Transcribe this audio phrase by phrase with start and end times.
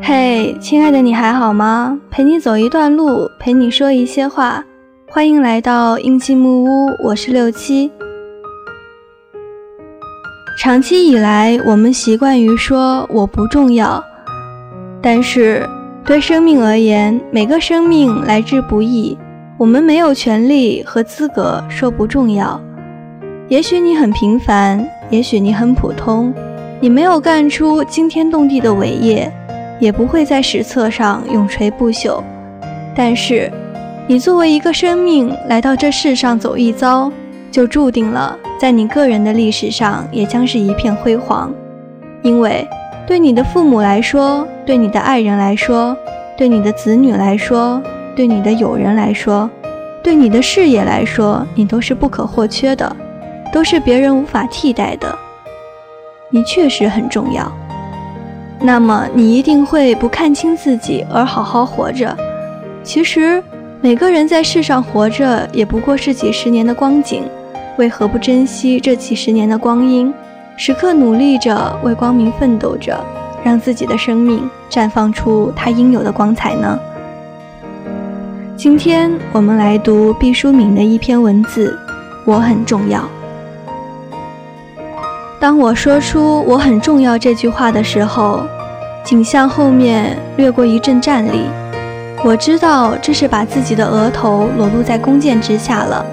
[0.00, 1.98] 嘿，亲爱的，你还好吗？
[2.10, 4.64] 陪你走一段路，陪你说一些话。
[5.10, 7.90] 欢迎来到阴气木屋，我是六七。
[10.58, 14.02] 长期以来，我们习惯于说我不重要，
[15.02, 15.68] 但是
[16.04, 19.18] 对生命而言，每个生命来之不易，
[19.58, 22.60] 我们没有权利和资格说不重要。
[23.48, 26.32] 也许你很平凡，也许你很普通，
[26.80, 29.32] 你没有干出惊天动地的伟业。
[29.80, 32.20] 也不会在史册上永垂不朽，
[32.96, 33.48] 但是，
[34.08, 37.12] 你作为一个生命来到这世上走一遭，
[37.48, 41.54] 就注定了在你个人的历史上也将是一片辉煌。
[42.22, 42.66] 因为，
[43.06, 45.96] 对你的父母来说，对你的爱人来说，
[46.36, 47.80] 对你的子女来说，
[48.16, 49.48] 对你的友人来说，
[50.02, 52.96] 对你的事业来说，你都是不可或缺的，
[53.52, 55.18] 都是别人无法替代的。
[56.30, 57.50] 你确实很重要。
[58.60, 62.16] 那么你一定会不看清自己而好好活着。
[62.82, 63.42] 其实，
[63.80, 67.22] 每个人在世上活着也不过是几十年的光景，
[67.76, 70.12] 为何不珍惜这几十年的光阴，
[70.56, 72.98] 时刻努力着为光明奋斗着，
[73.44, 76.78] 让自己的生命绽放出它应有的光彩呢？
[78.56, 81.78] 今天我们来读毕淑敏的一篇文字，
[82.24, 83.08] 我很重要。
[85.40, 88.42] 当我说出“我很重要”这句话的时候，
[89.04, 91.44] 景象后面掠过一阵战栗。
[92.24, 96.04] 我知道这是把自己的额头裸露在弓箭之下了，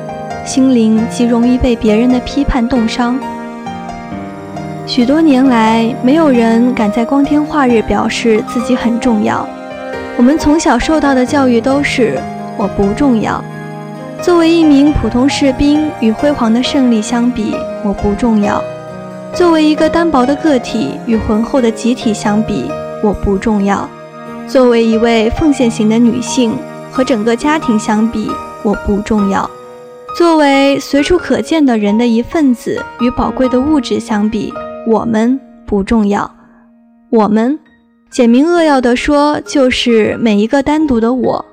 [0.45, 3.19] 心灵极容易被别人的批判冻伤。
[4.85, 9.47] 许多年来，没有人敢在光天化日表示自己很重要。
[10.17, 12.19] 我们从小受到的教育都是
[12.57, 13.43] “我不重要”。
[14.21, 18.63] 作为一名普通士兵，与辉煌的胜利相比，我不重要。
[19.33, 22.69] 作为一个单薄的个体，与浑厚的集体相比，
[23.03, 23.87] 我不重要；
[24.47, 26.53] 作为一位奉献型的女性，
[26.91, 28.31] 和整个家庭相比，
[28.63, 29.49] 我不重要；
[30.17, 34.53] 作为随处可见的人的一份子，与宝贵的物质相比，
[34.87, 36.29] 我们不重要。
[37.09, 37.59] 我们，
[38.09, 41.45] 简明扼要地说，就是每一个单独的我，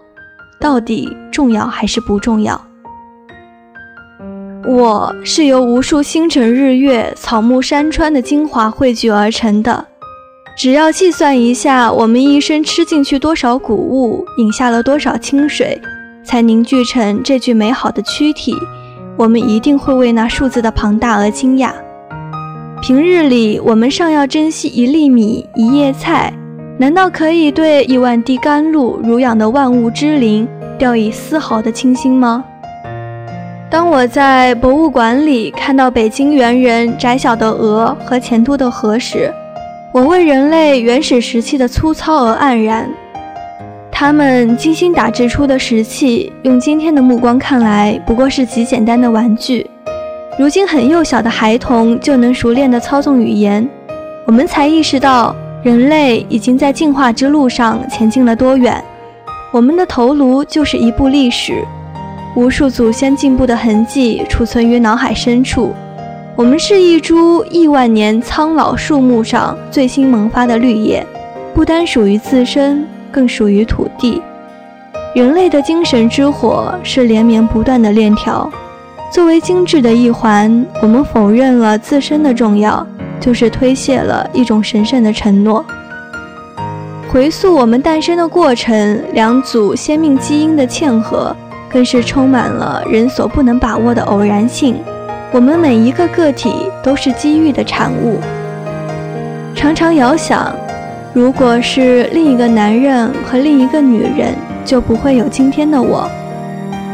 [0.60, 2.60] 到底重要还是不重要？
[4.65, 9.84] 我是由无数星辰、日月、草木、山川的精华汇聚而成的。
[10.56, 15.81] 只要计算一下，我们一生吃进去多少谷物，饮下了多少清水，
[16.25, 18.55] 才凝聚成这具美好的躯体，
[19.17, 21.72] 我们一定会为那数字的庞大而惊讶。
[22.81, 26.33] 平日里，我们尚要珍惜一粒米、一叶菜，
[26.78, 30.47] 难道可以对一万滴甘露濡养的万物之灵
[30.78, 32.45] 掉以丝毫的轻心吗？
[33.72, 39.33] 当我在博物馆里看到北京猿人窄小的额和前凸的颌时，
[39.94, 42.87] 我为人类原始石器的粗糙而黯然。
[43.91, 49.66] 他们精心打制出的石器，用今天的目光看来，不过是极简单的玩具。
[50.39, 53.66] 如今很幼小的孩童就能熟练地操纵语言，
[54.27, 58.84] 我们才意识到人类已经在进化之路上前进了多远。
[59.50, 61.65] 我们的头颅就是一部历史。
[62.34, 65.75] 无数祖先进步的痕迹储存于脑海深处。
[66.34, 71.06] 我们是一株亿万年苍老树木上最新萌发的绿叶，
[71.53, 74.22] 不单属于自身，更属于土地。
[75.15, 78.50] 人类的精神之火是连绵不断的链条。
[79.10, 82.87] 作为精致的一环，我们否认了自身的重要，
[83.21, 85.62] 就是推卸了一种神圣的承诺。
[87.10, 91.37] 回溯我们诞生的过程，两组先命基因的嵌合。
[91.72, 94.77] 更是充满了人所不能把握的偶然性。
[95.33, 96.53] 我们每一个个体
[96.83, 98.21] 都是机遇的产物。
[99.55, 100.55] 常常遥想，
[101.15, 104.34] 如果是另一个男人和另一个女人，
[104.65, 106.06] 就不会有今天的我；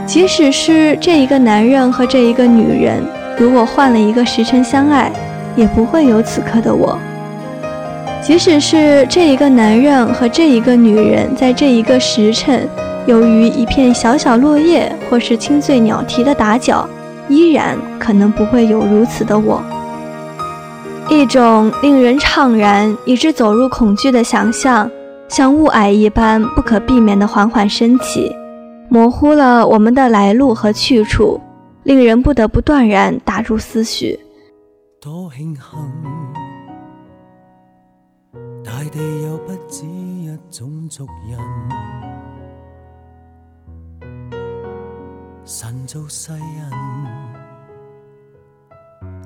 [0.07, 3.03] 即使是这一个男人和这一个女人，
[3.37, 5.11] 如果换了一个时辰相爱，
[5.57, 6.97] 也不会有此刻的我；
[8.23, 12.69] 即使是这一个男人和这一个女人，在这一个时辰。
[13.09, 16.87] 由于一片小小落叶，或是清脆鸟啼的打搅，
[17.27, 19.63] 依然可能不会有如此的我。
[21.09, 24.91] 一种令人怅然，以致走入恐惧的想象，
[25.27, 28.31] 像雾霭一般不可避免地缓缓升起，
[28.91, 31.41] 模糊了我们的来路和去处，
[31.85, 34.21] 令人不得不断然打入思绪。
[35.01, 35.63] 多庆幸，
[38.63, 41.39] 大地有不止一种族人。
[45.51, 46.71] 神造世人，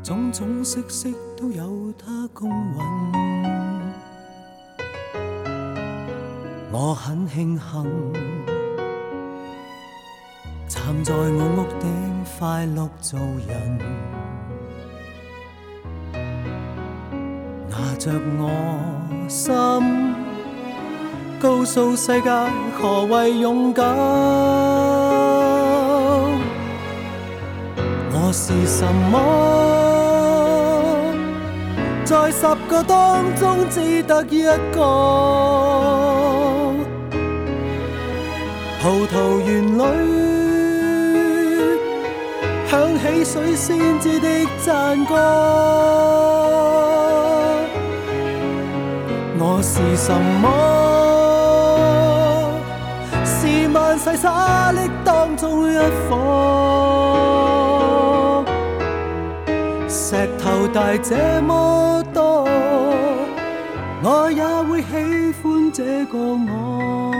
[0.04, 2.78] 种种色色都有他公允。
[6.70, 8.12] 我很庆幸，
[10.69, 11.26] 站在我
[11.56, 13.78] 屋顶快乐做人，
[17.68, 18.48] 拿着我
[19.26, 19.52] 心，
[21.40, 22.30] 告诉世界
[22.78, 25.12] 何谓勇敢。
[28.32, 29.20] 是什么？
[32.05, 34.43] 在十个当中只得一
[34.73, 34.81] 个。
[38.81, 39.81] 葡萄园里
[42.67, 44.26] 响起水仙子的
[44.64, 45.14] 赞歌。
[49.38, 50.44] 我是什么？
[53.25, 55.76] 是万世沙砾当中一
[56.08, 56.91] 颗。
[60.12, 62.44] 石头大这么多，
[64.03, 67.11] 我也会喜欢这个我。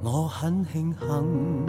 [0.00, 1.66] 我很庆幸，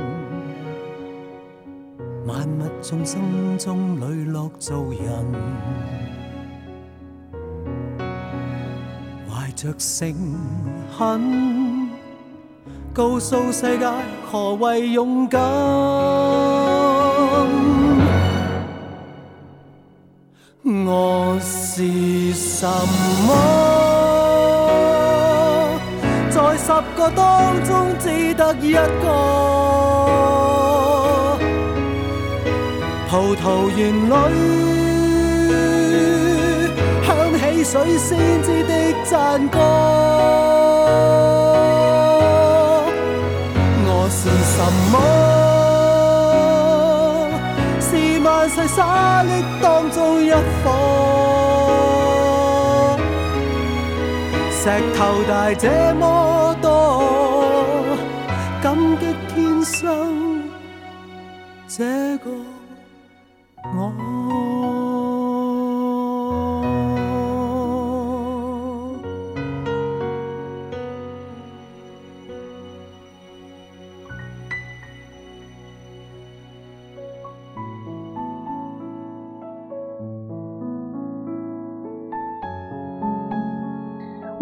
[2.27, 5.25] 万物众生中磊落做人，
[9.65, 10.13] 着诚
[10.95, 11.89] 恳，
[12.93, 13.87] 告诉世界
[14.31, 15.41] 何谓勇敢。
[20.63, 22.67] 我是什
[23.25, 23.33] 么？
[26.29, 28.79] 在十个当中只得一个。
[33.09, 34.13] 葡萄园里
[37.65, 38.73] 水仙子的
[39.05, 39.57] 赞歌。
[43.87, 44.57] 我是什
[44.91, 44.95] 么？
[47.81, 47.89] 是
[48.23, 49.27] 万世沙砾
[49.63, 50.35] 当中一颗。
[54.51, 55.65] 石头大这
[55.95, 56.67] 么多，
[58.61, 59.03] 感激
[59.33, 60.43] 天生
[61.67, 61.83] 这
[62.19, 62.29] 个
[63.75, 64.24] 我。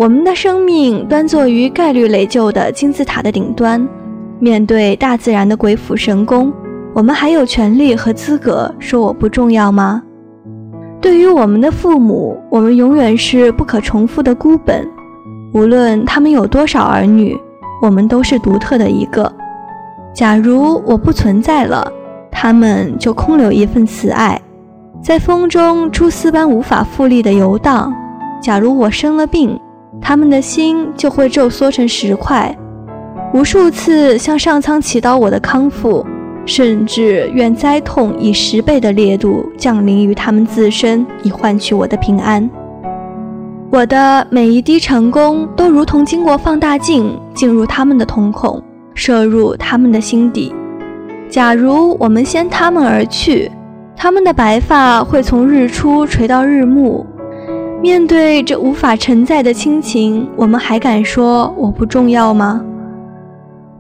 [0.03, 3.88] 我们的生命端坐于概率垒就的金字塔的顶端，
[4.38, 6.51] 面对大自然的鬼斧神工，
[6.94, 10.03] 我们还有权利和资格说我不重要吗？
[11.00, 14.85] 对于我们的父母，我们永远是不可重复的孤本，
[15.53, 17.39] 无论他们有多少儿女，
[17.81, 19.31] 我们都是独特的一个。
[20.13, 21.89] 假如我不存在了，
[22.29, 24.41] 他们就空留一份慈爱，
[25.01, 27.95] 在风中蛛丝般无法复利的游荡。
[28.41, 29.57] 假如我生了病，
[30.03, 32.53] 他们的心就会皱缩成石块，
[33.33, 36.05] 无数次向上苍祈祷我的康复，
[36.45, 42.47] 甚至愿灾痛以十倍的烈度降临于他们自身，以换取我的平安。
[43.71, 48.62] 我的每一滴成功都如同经过放大镜进入他们的瞳孔，
[48.93, 50.53] 射入他们的心底。
[51.29, 53.50] 假如我们先他们而去，
[53.95, 57.03] 他们的白发会从日出垂到日暮。
[57.84, 62.63] 面对这无法承载的亲情，我们还敢说我不重要吗？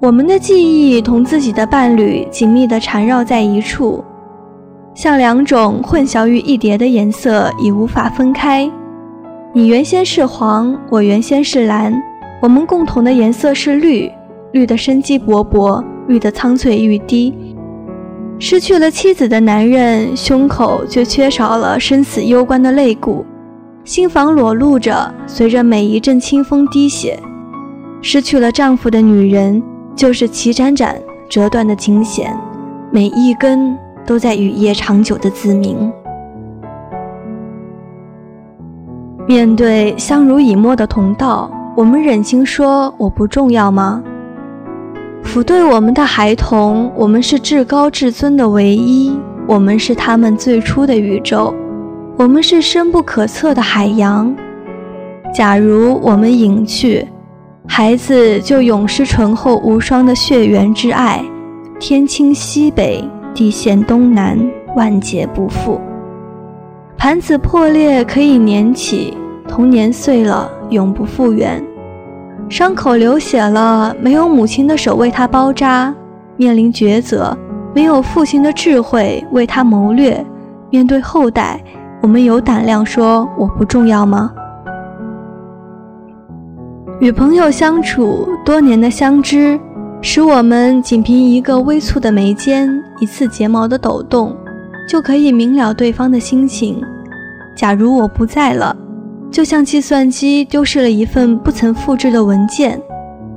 [0.01, 4.03] 我们的记忆同自己的伴侣紧密地缠绕在一处，
[4.93, 8.69] 像两种混淆于一叠的颜色，已无法分开。
[9.53, 11.97] 你原先是黄，我原先是蓝，
[12.41, 14.11] 我们共同的颜色是绿，
[14.51, 17.33] 绿的生机勃勃，绿的苍翠欲滴。
[18.37, 23.25] 失去了妻子的男人，胸口却缺少了生死攸关的肋骨。
[23.85, 27.19] 心房裸露着，随着每一阵清风滴血。
[28.01, 29.61] 失去了丈夫的女人，
[29.93, 30.97] 就是齐展展
[31.29, 32.33] 折断的琴弦，
[32.91, 35.91] 每一根都在雨夜长久的自鸣。
[39.27, 44.01] 面对相濡以沫的同道，我们忍心说我不重要吗？
[45.25, 51.53] 抚对我们的孩童，我们是至高至尊的唯一，我们是他们最初的宇宙。
[52.15, 54.33] 我们是深不可测的海洋，
[55.33, 57.07] 假如我们隐去，
[57.67, 61.25] 孩子就永失醇厚无双的血缘之爱，
[61.79, 63.03] 天倾西北，
[63.33, 64.39] 地陷东南，
[64.75, 65.81] 万劫不复。
[66.95, 69.17] 盘子破裂可以粘起，
[69.47, 71.61] 童年碎了永不复原。
[72.47, 75.91] 伤口流血了，没有母亲的手为他包扎；
[76.37, 77.35] 面临抉择，
[77.73, 80.23] 没有父亲的智慧为他谋略。
[80.69, 81.59] 面对后代，
[82.03, 84.29] 我们有胆量说我不重要吗？
[86.99, 89.57] 与朋友相处多年的相知，
[90.01, 92.69] 使我们仅凭一个微蹙的眉间、
[92.99, 94.35] 一次睫毛的抖动，
[94.85, 96.83] 就可以明了对方的心情。
[97.55, 98.75] 假如我不在了，
[99.31, 102.77] 就像计算机丢失了一份不曾复制的文件，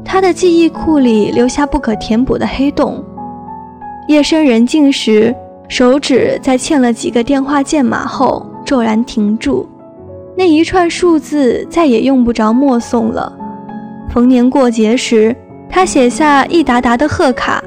[0.05, 3.01] 它的记忆库里留下不可填补的黑洞。
[4.09, 5.33] 夜深人静时，
[5.69, 9.67] 手指在欠了几个电话键码后骤然停住，
[10.37, 13.33] 那一串数字再也用不着默诵了。
[14.11, 15.35] 逢年过节时，
[15.71, 17.63] 他写下一沓沓的贺卡；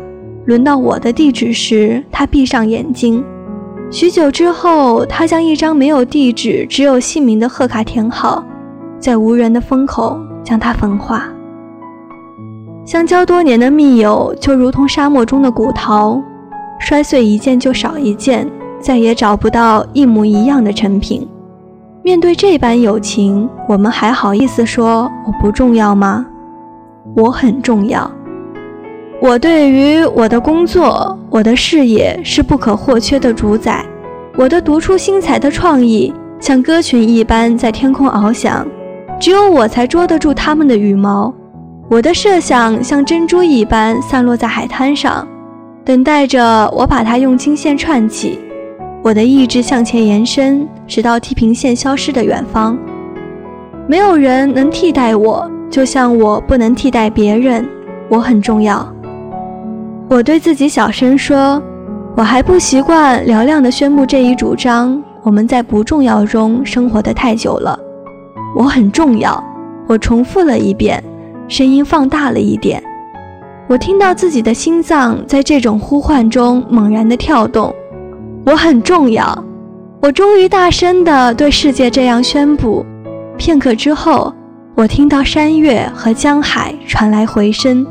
[0.46, 3.24] 轮到我的地址时，他闭上眼睛。
[3.90, 8.44] 许久之后，他将一张没有地址、只有姓名的贺卡填好，
[9.00, 11.28] 在无人的风口将它焚化。
[12.86, 16.22] 相交多年的密友，就如同沙漠中的古陶，
[16.80, 18.48] 摔碎一件就少一件，
[18.80, 21.28] 再也找不到一模一样的成品。
[22.02, 26.26] 面对这般友情，我们还好意思说我不重要吗？
[27.16, 28.10] 我很重要。
[29.22, 33.86] 我对于我的工作、我的事业是不可或缺的主宰。
[34.38, 38.66] 我的独出心裁的创意像歌群一般在天空翱翔，
[39.20, 41.34] 只有我才捉得住它们的羽毛。
[41.90, 45.28] 我的设想像珍珠一般散落在海滩上，
[45.84, 48.40] 等待着我把它用金线串起。
[49.02, 52.78] 我的意志向前延伸，直到地平线消失的远方。
[53.88, 57.68] 没有人能替代我，就像我不能替代别人。
[58.10, 58.88] 我很重要。
[60.10, 61.62] 我对自己小声说
[62.18, 65.02] ：“我还不习惯嘹亮地宣布这一主张。
[65.24, 67.80] 我们在不重要中生活得太久了。
[68.56, 69.42] 我很重要。”
[69.88, 71.04] 我重复了一遍，
[71.48, 72.84] 声音放大了一点。
[73.68, 77.74] 我听到自己的心脏在这种呼唤中猛然地跳动。
[78.50, 79.46] 我很重要，
[80.02, 82.84] 我终于大声地对世界这样宣布。
[83.38, 84.34] 片刻之后，
[84.74, 87.86] 我听到山岳和江海传来回声。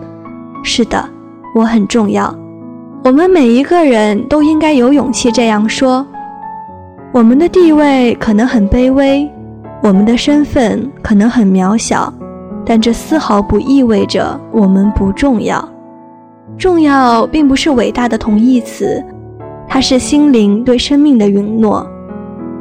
[0.65, 1.09] 是的，
[1.55, 2.35] 我很重要。
[3.05, 6.05] 我们每一个人都应该有勇气这样说。
[7.13, 9.31] 我们的地位可能很卑微，
[9.81, 12.13] 我们的身份可能很渺小，
[12.67, 15.67] 但这丝毫不意味着我们不重要。
[16.59, 19.01] 重要并不是伟大的同义词。
[19.69, 21.87] 它是心灵对生命的允诺。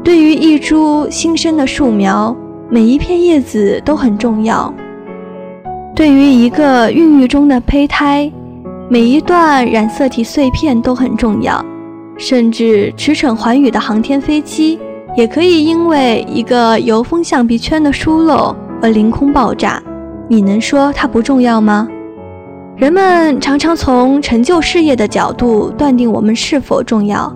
[0.04, 2.36] 对于一株新生的树苗，
[2.70, 4.72] 每一片叶子都很重要；
[5.96, 8.32] 对于一个孕育中的胚胎，
[8.90, 11.64] 每一段染色体碎片都很重要。
[12.18, 14.80] 甚至驰骋寰宇的航天飞机，
[15.16, 19.82] 也可以因为一个油封橡皮圈的疏漏而凌空爆炸。
[20.28, 21.88] 你能说它不重要吗？
[22.78, 27.36] 人们常常从成就事业的角度断定我们是否重要，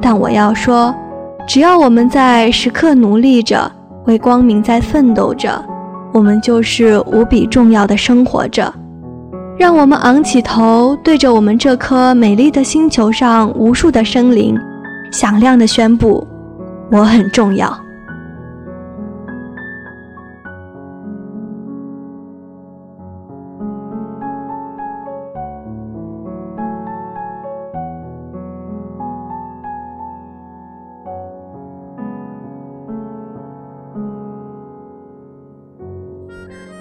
[0.00, 0.92] 但我要说，
[1.46, 3.70] 只要我们在时刻努力着，
[4.06, 5.64] 为光明在奋斗着，
[6.12, 8.74] 我们就是无比重要的生活着。
[9.56, 14.58] 让我们昂起头，对着我们这颗美丽的星球上无数的生灵，
[15.12, 16.26] 响亮地宣布：
[16.90, 17.72] 我很重要。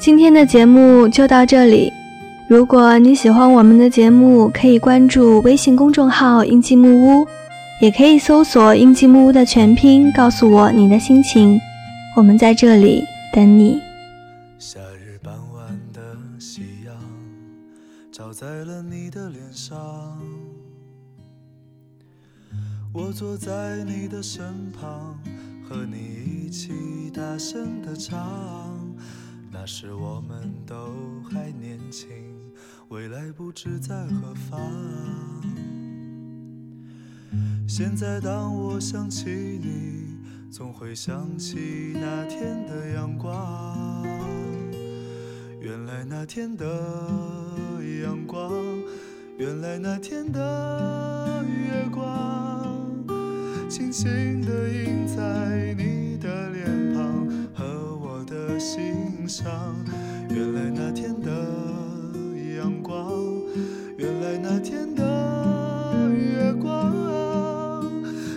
[0.01, 1.93] 今天的节目就到这里。
[2.47, 7.27] 如果你喜欢我们的节目，可以关注微信公众号“印记木屋”，
[7.79, 11.61] 也可以搜索“印记木屋”的全拼，告诉我你的心情。
[12.17, 13.79] 我们在这里等你。
[14.57, 16.01] 夏日傍晚的
[16.39, 16.95] 夕阳
[18.11, 19.77] 照在了你的脸上，
[22.91, 25.15] 我坐在你的身旁，
[25.69, 26.71] 和你一起
[27.13, 28.17] 大声的唱。
[29.53, 32.07] 那时我们都还年轻，
[32.87, 34.59] 未来不知在何方。
[37.67, 40.17] 现在当我想起你，
[40.49, 44.03] 总会想起那天的阳光。
[45.59, 46.65] 原来那天的
[48.03, 48.51] 阳光，
[49.37, 53.05] 原来那天的月光，
[53.69, 59.10] 轻轻地印在你的脸庞和我的心。
[59.27, 59.45] 想，
[60.29, 61.31] 原来那天的
[62.57, 63.11] 阳光，
[63.97, 67.91] 原来那天的月光，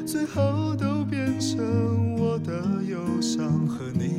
[0.06, 4.13] 最后都变成我的忧伤和你。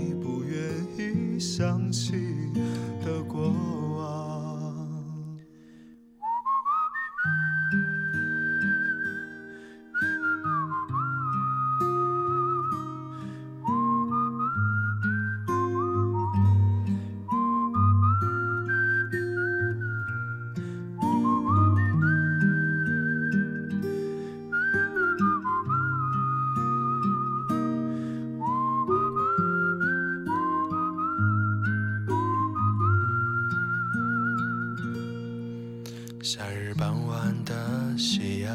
[36.26, 38.52] 夏日傍晚的夕阳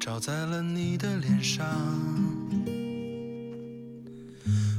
[0.00, 1.64] 照在了你的脸上，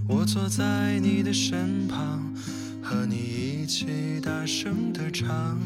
[0.06, 2.36] 我坐在你的身旁，
[2.84, 5.58] 和你一起大声的唱。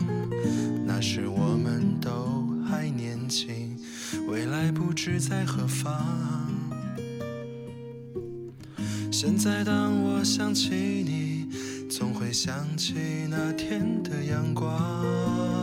[0.86, 3.76] 那时我们都还年轻，
[4.28, 6.48] 未来不知在何方。
[9.12, 11.50] 现在当我想起你，
[11.90, 12.94] 总会想起
[13.32, 15.63] 那天的阳光。